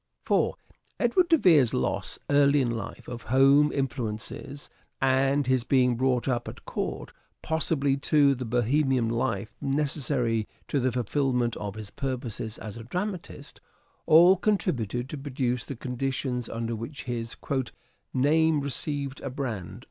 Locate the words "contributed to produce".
14.35-15.67